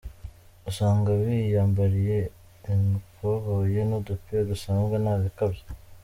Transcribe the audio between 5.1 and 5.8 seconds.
bikabyo.